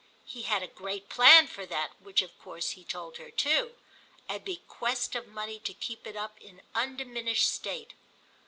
[0.25, 3.75] He had a great plan for that, which of course he told her too,
[4.27, 7.93] a bequest of money to keep it up in undiminished state.